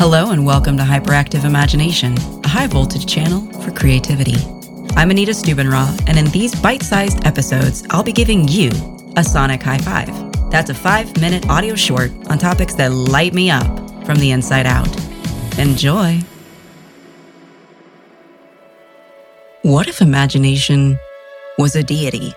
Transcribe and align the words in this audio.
Hello, 0.00 0.30
and 0.30 0.46
welcome 0.46 0.78
to 0.78 0.82
Hyperactive 0.82 1.44
Imagination, 1.44 2.16
a 2.42 2.48
high 2.48 2.66
voltage 2.66 3.04
channel 3.04 3.42
for 3.60 3.70
creativity. 3.70 4.36
I'm 4.96 5.10
Anita 5.10 5.32
Stubenrauch, 5.32 6.08
and 6.08 6.18
in 6.18 6.24
these 6.30 6.58
bite 6.58 6.82
sized 6.82 7.26
episodes, 7.26 7.84
I'll 7.90 8.02
be 8.02 8.10
giving 8.10 8.48
you 8.48 8.70
a 9.18 9.22
sonic 9.22 9.62
high 9.62 9.76
five. 9.76 10.08
That's 10.50 10.70
a 10.70 10.74
five 10.74 11.20
minute 11.20 11.50
audio 11.50 11.74
short 11.74 12.12
on 12.30 12.38
topics 12.38 12.72
that 12.76 12.92
light 12.92 13.34
me 13.34 13.50
up 13.50 13.66
from 14.06 14.16
the 14.16 14.30
inside 14.30 14.64
out. 14.64 14.88
Enjoy. 15.58 16.20
What 19.60 19.86
if 19.86 20.00
imagination 20.00 20.98
was 21.58 21.76
a 21.76 21.82
deity? 21.82 22.32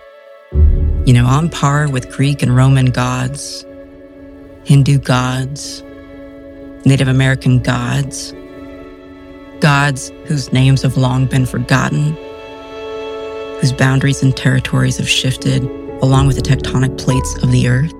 You 0.52 1.14
know, 1.14 1.24
on 1.24 1.48
par 1.48 1.88
with 1.88 2.12
Greek 2.12 2.42
and 2.42 2.54
Roman 2.54 2.90
gods, 2.90 3.64
Hindu 4.64 4.98
gods, 4.98 5.82
Native 6.86 7.08
American 7.08 7.60
gods, 7.60 8.34
gods 9.60 10.12
whose 10.26 10.52
names 10.52 10.82
have 10.82 10.98
long 10.98 11.24
been 11.24 11.46
forgotten, 11.46 12.14
whose 13.60 13.72
boundaries 13.72 14.22
and 14.22 14.36
territories 14.36 14.98
have 14.98 15.08
shifted 15.08 15.62
along 16.02 16.26
with 16.26 16.36
the 16.36 16.42
tectonic 16.42 16.98
plates 16.98 17.42
of 17.42 17.50
the 17.50 17.68
earth? 17.68 17.92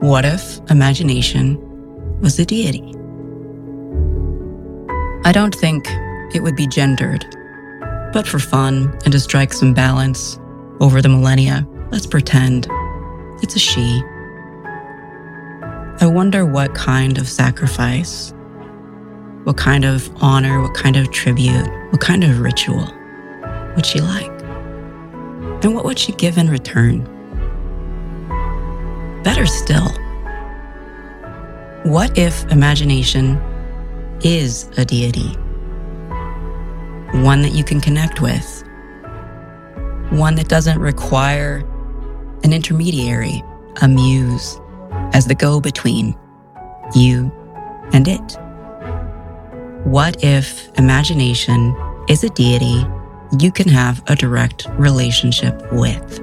What 0.00 0.24
if 0.24 0.58
imagination 0.68 1.56
was 2.20 2.36
a 2.40 2.44
deity? 2.44 2.92
I 5.24 5.30
don't 5.30 5.54
think 5.54 5.86
it 6.34 6.42
would 6.42 6.56
be 6.56 6.66
gendered, 6.66 7.24
but 8.12 8.26
for 8.26 8.40
fun 8.40 8.92
and 9.04 9.12
to 9.12 9.20
strike 9.20 9.52
some 9.52 9.72
balance 9.72 10.36
over 10.80 11.00
the 11.00 11.08
millennia, 11.08 11.64
let's 11.92 12.08
pretend 12.08 12.66
it's 13.40 13.54
a 13.54 13.60
she. 13.60 14.02
I 16.00 16.06
wonder 16.06 16.44
what 16.46 16.74
kind 16.74 17.18
of 17.18 17.28
sacrifice, 17.28 18.32
what 19.44 19.56
kind 19.56 19.84
of 19.84 20.10
honor, 20.22 20.60
what 20.60 20.74
kind 20.74 20.96
of 20.96 21.10
tribute, 21.12 21.66
what 21.90 22.00
kind 22.00 22.24
of 22.24 22.40
ritual 22.40 22.92
would 23.76 23.86
she 23.86 24.00
like? 24.00 24.30
And 25.62 25.74
what 25.74 25.84
would 25.84 25.98
she 25.98 26.12
give 26.12 26.38
in 26.38 26.48
return? 26.48 27.04
Better 29.22 29.46
still, 29.46 29.88
what 31.84 32.16
if 32.18 32.44
imagination 32.50 33.36
is 34.24 34.68
a 34.78 34.84
deity? 34.84 35.34
One 37.20 37.42
that 37.42 37.52
you 37.52 37.62
can 37.62 37.80
connect 37.80 38.20
with, 38.20 38.64
one 40.10 40.34
that 40.36 40.48
doesn't 40.48 40.80
require 40.80 41.62
an 42.42 42.52
intermediary, 42.52 43.42
a 43.82 43.88
muse 43.88 44.58
as 45.12 45.26
the 45.26 45.34
go 45.34 45.60
between 45.60 46.16
you 46.94 47.30
and 47.92 48.08
it. 48.08 48.38
What 49.84 50.22
if 50.24 50.68
imagination 50.78 51.76
is 52.08 52.24
a 52.24 52.30
deity 52.30 52.86
you 53.38 53.50
can 53.50 53.68
have 53.68 54.02
a 54.06 54.16
direct 54.16 54.66
relationship 54.78 55.60
with? 55.72 56.20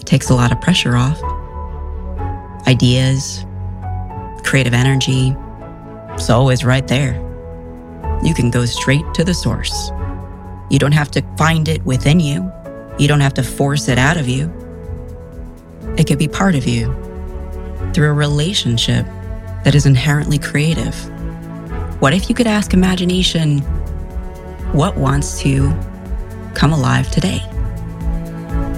It 0.00 0.06
takes 0.06 0.30
a 0.30 0.34
lot 0.34 0.52
of 0.52 0.60
pressure 0.60 0.96
off. 0.96 1.20
Ideas, 2.66 3.44
creative 4.44 4.74
energy, 4.74 5.34
it's 6.14 6.30
always 6.30 6.64
right 6.64 6.86
there. 6.88 7.14
You 8.22 8.34
can 8.34 8.50
go 8.50 8.64
straight 8.64 9.04
to 9.14 9.24
the 9.24 9.34
source. 9.34 9.90
You 10.70 10.78
don't 10.78 10.92
have 10.92 11.10
to 11.12 11.22
find 11.36 11.68
it 11.68 11.84
within 11.84 12.20
you. 12.20 12.52
You 12.98 13.08
don't 13.08 13.20
have 13.20 13.34
to 13.34 13.42
force 13.42 13.88
it 13.88 13.98
out 13.98 14.16
of 14.16 14.28
you. 14.28 14.52
It 15.98 16.06
could 16.06 16.18
be 16.18 16.28
part 16.28 16.54
of 16.54 16.64
you 16.64 16.86
through 17.92 18.10
a 18.10 18.12
relationship 18.12 19.04
that 19.64 19.74
is 19.74 19.84
inherently 19.84 20.38
creative. 20.38 20.94
What 22.00 22.14
if 22.14 22.28
you 22.28 22.36
could 22.36 22.46
ask 22.46 22.72
imagination 22.72 23.58
what 24.72 24.96
wants 24.96 25.40
to 25.40 25.76
come 26.54 26.72
alive 26.72 27.10
today? 27.10 27.40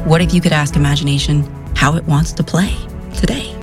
What 0.06 0.22
if 0.22 0.32
you 0.32 0.40
could 0.40 0.52
ask 0.52 0.76
imagination 0.76 1.42
how 1.76 1.94
it 1.96 2.04
wants 2.04 2.32
to 2.32 2.42
play 2.42 2.74
today? 3.14 3.54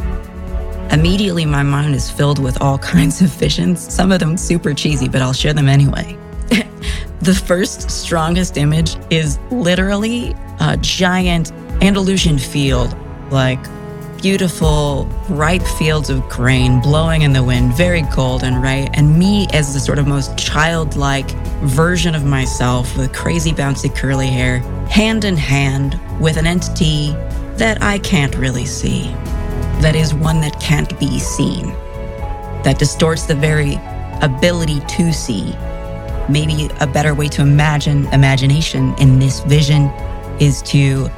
Immediately, 0.92 1.46
my 1.46 1.64
mind 1.64 1.96
is 1.96 2.12
filled 2.12 2.38
with 2.38 2.62
all 2.62 2.78
kinds 2.94 3.22
of 3.22 3.30
visions, 3.30 3.92
some 3.92 4.12
of 4.12 4.20
them 4.20 4.38
super 4.38 4.76
cheesy, 4.76 5.10
but 5.10 5.24
I'll 5.24 5.34
share 5.34 5.54
them 5.54 5.68
anyway. 5.68 6.16
the 7.22 7.34
first 7.34 7.90
strongest 7.90 8.56
image 8.56 8.98
is 9.10 9.40
literally 9.50 10.36
a 10.60 10.78
giant 10.78 11.52
Andalusian 11.82 12.38
field 12.38 12.96
like 13.32 13.60
beautiful, 14.22 15.06
ripe 15.30 15.62
fields 15.62 16.10
of 16.10 16.28
grain 16.28 16.82
blowing 16.82 17.22
in 17.22 17.34
the 17.34 17.44
wind, 17.44 17.74
very 17.74 18.02
golden, 18.16 18.56
right? 18.56 18.90
And 18.94 19.18
me 19.18 19.48
as 19.54 19.74
the 19.74 19.80
sort 19.80 20.00
of 20.00 20.08
most 20.08 20.38
childlike 20.38 21.30
version 21.62 22.16
of 22.16 22.26
myself 22.26 22.98
with 22.98 23.14
crazy, 23.14 23.52
bouncy, 23.52 23.94
curly 23.94 24.28
hair, 24.28 24.60
hand 24.90 25.24
in 25.24 25.38
hand 25.38 26.00
with 26.20 26.38
an 26.38 26.48
entity 26.48 27.12
that 27.58 27.82
I 27.82 28.00
can't 28.00 28.36
really 28.36 28.66
see, 28.66 29.04
that 29.82 29.96
is 29.96 30.14
one 30.14 30.42
that 30.42 30.60
can't 30.60 31.00
be 31.00 31.20
seen, 31.20 31.68
that 32.64 32.78
distorts 32.80 33.24
the 33.24 33.36
very 33.36 33.76
ability 34.22 34.80
to 34.82 35.14
see. 35.14 35.56
Maybe 36.30 36.70
a 36.80 36.88
better 36.88 37.14
way 37.14 37.28
to 37.30 37.42
imagine 37.42 38.08
imagination 38.08 38.94
in 39.00 39.20
this 39.20 39.40
vision 39.42 39.86
is 40.40 40.62
to 40.64 41.10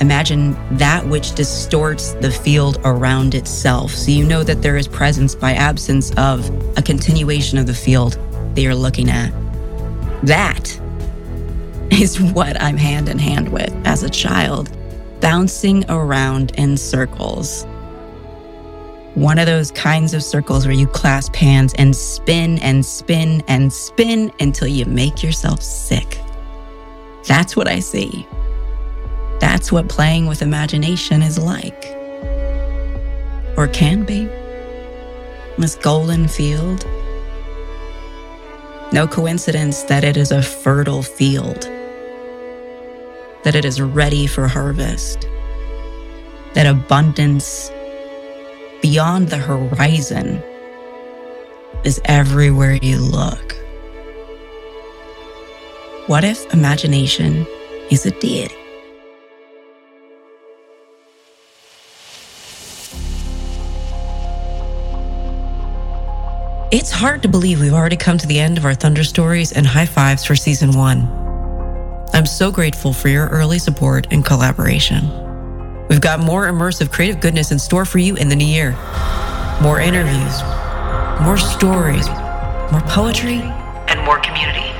Imagine 0.00 0.56
that 0.78 1.06
which 1.06 1.34
distorts 1.34 2.12
the 2.14 2.30
field 2.30 2.80
around 2.84 3.34
itself. 3.34 3.90
So 3.92 4.10
you 4.10 4.24
know 4.24 4.42
that 4.42 4.62
there 4.62 4.78
is 4.78 4.88
presence 4.88 5.34
by 5.34 5.52
absence 5.52 6.10
of 6.16 6.48
a 6.78 6.82
continuation 6.82 7.58
of 7.58 7.66
the 7.66 7.74
field 7.74 8.14
that 8.54 8.62
you're 8.62 8.74
looking 8.74 9.10
at. 9.10 9.30
That 10.22 10.80
is 11.90 12.20
what 12.20 12.60
I'm 12.60 12.78
hand 12.78 13.08
in 13.10 13.18
hand 13.18 13.50
with 13.50 13.74
as 13.86 14.02
a 14.02 14.08
child, 14.08 14.70
bouncing 15.20 15.84
around 15.90 16.52
in 16.56 16.78
circles. 16.78 17.66
One 19.14 19.38
of 19.38 19.46
those 19.46 19.70
kinds 19.72 20.14
of 20.14 20.22
circles 20.22 20.66
where 20.66 20.74
you 20.74 20.86
clasp 20.86 21.34
hands 21.34 21.74
and 21.74 21.94
spin 21.94 22.58
and 22.60 22.86
spin 22.86 23.42
and 23.48 23.70
spin 23.70 24.32
until 24.40 24.68
you 24.68 24.86
make 24.86 25.22
yourself 25.22 25.62
sick. 25.62 26.18
That's 27.26 27.54
what 27.54 27.68
I 27.68 27.80
see. 27.80 28.26
That's 29.40 29.72
what 29.72 29.88
playing 29.88 30.26
with 30.26 30.42
imagination 30.42 31.22
is 31.22 31.38
like. 31.38 31.86
Or 33.56 33.68
can 33.72 34.04
be. 34.04 34.28
This 35.58 35.74
golden 35.74 36.28
field. 36.28 36.86
No 38.92 39.06
coincidence 39.06 39.84
that 39.84 40.02
it 40.02 40.16
is 40.16 40.32
a 40.32 40.42
fertile 40.42 41.02
field, 41.02 41.62
that 43.44 43.54
it 43.54 43.64
is 43.64 43.80
ready 43.80 44.26
for 44.26 44.48
harvest, 44.48 45.28
that 46.54 46.66
abundance 46.66 47.70
beyond 48.82 49.28
the 49.28 49.36
horizon 49.36 50.42
is 51.84 52.00
everywhere 52.06 52.78
you 52.82 52.98
look. 52.98 53.54
What 56.08 56.24
if 56.24 56.52
imagination 56.52 57.46
is 57.90 58.04
a 58.06 58.10
deity? 58.10 58.59
It's 66.72 66.92
hard 66.92 67.20
to 67.22 67.28
believe 67.28 67.60
we've 67.60 67.72
already 67.72 67.96
come 67.96 68.16
to 68.16 68.28
the 68.28 68.38
end 68.38 68.56
of 68.56 68.64
our 68.64 68.74
Thunder 68.74 69.02
Stories 69.02 69.50
and 69.50 69.66
High 69.66 69.86
Fives 69.86 70.24
for 70.24 70.36
Season 70.36 70.70
1. 70.70 71.00
I'm 72.12 72.26
so 72.26 72.52
grateful 72.52 72.92
for 72.92 73.08
your 73.08 73.26
early 73.26 73.58
support 73.58 74.06
and 74.12 74.24
collaboration. 74.24 75.08
We've 75.88 76.00
got 76.00 76.20
more 76.20 76.46
immersive 76.46 76.92
creative 76.92 77.20
goodness 77.20 77.50
in 77.50 77.58
store 77.58 77.84
for 77.84 77.98
you 77.98 78.14
in 78.14 78.28
the 78.28 78.36
new 78.36 78.46
year. 78.46 78.70
More 79.60 79.80
interviews, 79.80 80.42
more 81.20 81.38
stories, 81.38 82.08
more 82.70 82.82
poetry, 82.82 83.40
and 83.88 84.00
more 84.04 84.20
community. 84.20 84.70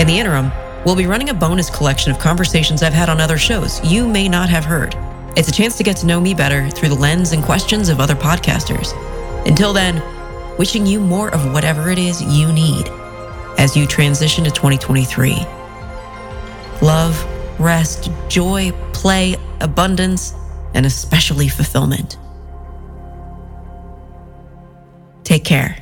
In 0.00 0.06
the 0.06 0.18
interim, 0.18 0.50
we'll 0.86 0.96
be 0.96 1.04
running 1.04 1.28
a 1.28 1.34
bonus 1.34 1.68
collection 1.68 2.10
of 2.10 2.18
conversations 2.18 2.82
I've 2.82 2.94
had 2.94 3.10
on 3.10 3.20
other 3.20 3.36
shows 3.36 3.84
you 3.84 4.08
may 4.08 4.26
not 4.26 4.48
have 4.48 4.64
heard. 4.64 4.96
It's 5.36 5.50
a 5.50 5.52
chance 5.52 5.76
to 5.76 5.84
get 5.84 5.98
to 5.98 6.06
know 6.06 6.18
me 6.18 6.32
better 6.32 6.70
through 6.70 6.88
the 6.88 6.94
lens 6.94 7.32
and 7.32 7.44
questions 7.44 7.90
of 7.90 8.00
other 8.00 8.14
podcasters. 8.14 8.96
Until 9.46 9.74
then, 9.74 10.02
wishing 10.58 10.86
you 10.86 11.00
more 11.00 11.32
of 11.34 11.52
whatever 11.52 11.90
it 11.90 11.98
is 11.98 12.22
you 12.22 12.52
need 12.52 12.88
as 13.58 13.76
you 13.76 13.86
transition 13.86 14.44
to 14.44 14.50
2023. 14.50 15.34
Love, 16.80 17.60
rest, 17.60 18.10
joy, 18.28 18.72
play, 18.92 19.36
abundance, 19.60 20.34
and 20.74 20.86
especially 20.86 21.48
fulfillment. 21.48 22.18
Take 25.24 25.44
care. 25.44 25.76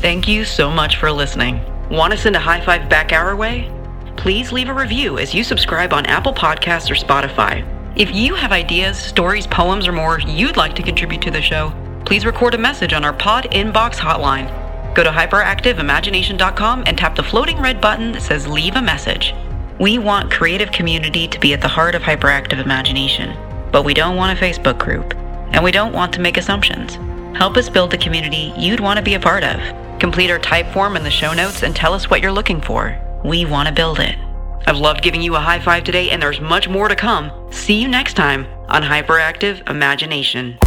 Thank 0.00 0.28
you 0.28 0.44
so 0.44 0.70
much 0.70 0.96
for 0.96 1.10
listening. 1.12 1.60
Want 1.90 2.12
to 2.12 2.18
send 2.18 2.36
a 2.36 2.40
high 2.40 2.64
five 2.64 2.88
back 2.88 3.12
our 3.12 3.36
way? 3.36 3.70
Please 4.16 4.52
leave 4.52 4.68
a 4.68 4.74
review 4.74 5.18
as 5.18 5.34
you 5.34 5.42
subscribe 5.42 5.92
on 5.92 6.06
Apple 6.06 6.32
Podcasts 6.32 6.90
or 6.90 6.94
Spotify. 6.94 7.66
If 7.96 8.14
you 8.14 8.34
have 8.34 8.52
ideas, 8.52 8.96
stories, 8.96 9.46
poems, 9.46 9.88
or 9.88 9.92
more 9.92 10.20
you'd 10.20 10.56
like 10.56 10.74
to 10.76 10.82
contribute 10.82 11.22
to 11.22 11.30
the 11.30 11.42
show, 11.42 11.72
please 12.10 12.26
record 12.26 12.54
a 12.54 12.58
message 12.58 12.92
on 12.92 13.04
our 13.04 13.12
pod 13.12 13.44
inbox 13.52 13.94
hotline. 13.94 14.48
Go 14.96 15.04
to 15.04 15.10
hyperactiveimagination.com 15.10 16.82
and 16.84 16.98
tap 16.98 17.14
the 17.14 17.22
floating 17.22 17.60
red 17.60 17.80
button 17.80 18.10
that 18.10 18.22
says 18.22 18.48
Leave 18.48 18.74
a 18.74 18.82
Message. 18.82 19.32
We 19.78 19.98
want 19.98 20.32
creative 20.32 20.72
community 20.72 21.28
to 21.28 21.38
be 21.38 21.52
at 21.52 21.60
the 21.60 21.68
heart 21.68 21.94
of 21.94 22.02
hyperactive 22.02 22.60
imagination, 22.60 23.38
but 23.70 23.84
we 23.84 23.94
don't 23.94 24.16
want 24.16 24.36
a 24.36 24.42
Facebook 24.42 24.76
group, 24.76 25.14
and 25.52 25.62
we 25.62 25.70
don't 25.70 25.92
want 25.92 26.12
to 26.14 26.20
make 26.20 26.36
assumptions. 26.36 26.96
Help 27.38 27.56
us 27.56 27.68
build 27.68 27.92
the 27.92 27.98
community 27.98 28.52
you'd 28.56 28.80
want 28.80 28.96
to 28.96 29.04
be 29.04 29.14
a 29.14 29.20
part 29.20 29.44
of. 29.44 29.60
Complete 30.00 30.32
our 30.32 30.40
Typeform 30.40 30.96
in 30.96 31.04
the 31.04 31.10
show 31.12 31.32
notes 31.32 31.62
and 31.62 31.76
tell 31.76 31.94
us 31.94 32.10
what 32.10 32.20
you're 32.20 32.32
looking 32.32 32.60
for. 32.60 32.98
We 33.24 33.44
want 33.44 33.68
to 33.68 33.74
build 33.74 34.00
it. 34.00 34.16
I've 34.66 34.78
loved 34.78 35.04
giving 35.04 35.22
you 35.22 35.36
a 35.36 35.40
high 35.40 35.60
five 35.60 35.84
today, 35.84 36.10
and 36.10 36.20
there's 36.20 36.40
much 36.40 36.68
more 36.68 36.88
to 36.88 36.96
come. 36.96 37.30
See 37.52 37.80
you 37.80 37.86
next 37.86 38.14
time 38.14 38.48
on 38.68 38.82
Hyperactive 38.82 39.70
Imagination. 39.70 40.58